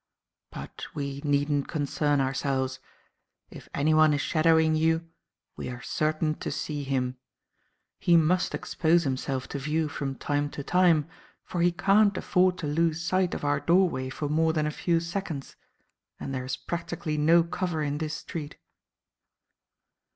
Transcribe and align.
But 0.49 0.87
we 0.95 1.21
needn't 1.23 1.67
concern 1.67 2.21
ourselves. 2.21 2.79
If 3.51 3.69
anyone 3.71 4.15
is 4.15 4.21
shadowing 4.21 4.73
you 4.75 5.07
we 5.55 5.69
are 5.69 5.83
certain 5.83 6.33
to 6.39 6.49
see 6.49 6.83
him. 6.83 7.17
He 7.99 8.17
must 8.17 8.55
expose 8.55 9.03
himself 9.03 9.47
to 9.49 9.59
view 9.59 9.87
from 9.89 10.15
time 10.15 10.49
to 10.57 10.63
time, 10.63 11.07
for 11.43 11.61
he 11.61 11.71
can't 11.71 12.17
afford 12.17 12.57
to 12.57 12.65
lose 12.65 12.99
sight 13.03 13.35
of 13.35 13.45
our 13.45 13.59
doorway 13.59 14.09
for 14.09 14.27
more 14.27 14.53
than 14.53 14.65
a 14.65 14.71
few 14.71 14.99
seconds, 14.99 15.55
and 16.19 16.33
there 16.33 16.45
is 16.45 16.57
practically 16.57 17.15
no 17.19 17.43
cover 17.43 17.83
in 17.83 17.99
this 17.99 18.15
street." 18.15 18.57